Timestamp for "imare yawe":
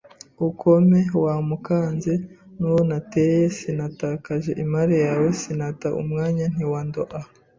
4.63-5.27